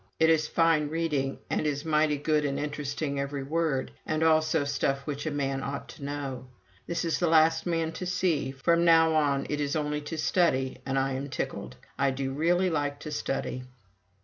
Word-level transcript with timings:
It 0.19 0.31
is 0.31 0.47
fine 0.47 0.89
reading, 0.89 1.37
and 1.47 1.67
is 1.67 1.85
mighty 1.85 2.17
good 2.17 2.43
and 2.43 2.59
interesting 2.59 3.19
every 3.19 3.43
word, 3.43 3.91
and 4.03 4.23
also 4.23 4.63
stuff 4.63 5.05
which 5.05 5.27
a 5.27 5.29
man 5.29 5.61
ought 5.61 5.89
to 5.89 6.03
know. 6.03 6.47
This 6.87 7.05
is 7.05 7.19
the 7.19 7.27
last 7.27 7.67
man 7.67 7.91
to 7.91 8.07
see. 8.07 8.49
From 8.49 8.83
now 8.83 9.13
on, 9.13 9.45
it 9.47 9.61
is 9.61 9.75
only 9.75 10.01
to 10.01 10.17
study, 10.17 10.79
and 10.87 10.97
I 10.97 11.11
am 11.13 11.29
tickled. 11.29 11.75
I 11.99 12.09
do 12.09 12.31
really 12.33 12.71
like 12.71 12.99
to 13.01 13.11
study." 13.11 13.63